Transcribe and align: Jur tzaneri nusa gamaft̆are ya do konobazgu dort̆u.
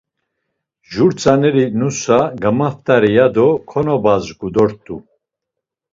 Jur 0.91 1.11
tzaneri 1.17 1.65
nusa 1.79 2.17
gamaft̆are 2.41 3.05
ya 3.17 3.27
do 3.35 3.47
konobazgu 3.69 4.47
dort̆u. 4.55 4.95